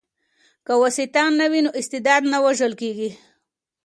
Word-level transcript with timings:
که 0.65 0.73
واسطه 0.81 1.21
نه 1.39 1.45
وي 1.51 1.59
نو 1.65 1.71
استعداد 1.79 2.23
نه 2.31 2.37
وژل 2.45 2.73
کیږي. 2.81 3.09